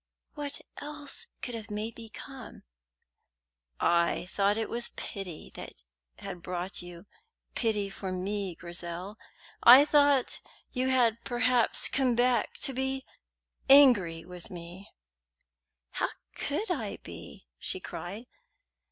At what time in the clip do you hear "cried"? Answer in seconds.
17.79-18.25